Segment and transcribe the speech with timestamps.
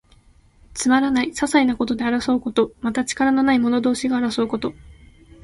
[0.73, 2.71] つまらない、ささいなことで争うこと。
[2.81, 4.73] また、力のない者同士が争うこと。